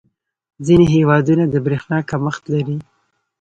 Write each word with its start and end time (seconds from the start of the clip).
•ځینې 0.65 0.85
هېوادونه 0.95 1.43
د 1.47 1.55
برېښنا 1.65 1.97
کمښت 2.09 2.43
لري. 2.53 2.77